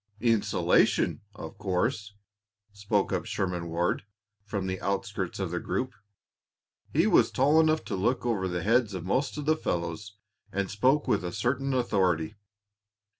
[0.19, 2.15] "Insulation, of course,"
[2.73, 4.03] spoke up Sherman Ward,
[4.43, 5.93] from the outskirts of the group.
[6.91, 10.17] He was tall enough to look over the heads of most of the fellows,
[10.51, 12.33] and spoke with a certain authority.